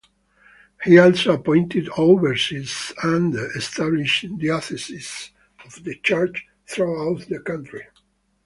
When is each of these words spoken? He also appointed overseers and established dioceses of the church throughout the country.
He 0.83 0.97
also 0.97 1.33
appointed 1.35 1.87
overseers 1.89 2.91
and 3.03 3.35
established 3.55 4.25
dioceses 4.39 5.29
of 5.63 5.83
the 5.83 5.93
church 5.99 6.47
throughout 6.67 7.27
the 7.29 7.37
country. 7.39 7.83